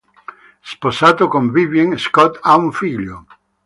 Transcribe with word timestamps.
Sposato 0.71 1.27
con 1.27 1.51
Vivien, 1.51 1.95
Scott 1.99 2.39
ha 2.41 2.55
un 2.57 2.71
figlio. 2.71 3.27